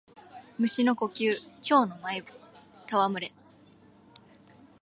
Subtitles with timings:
[0.57, 1.29] 蟲の呼吸
[1.61, 3.31] 蝶ノ舞戯れ（ちょうのまいたわむれ）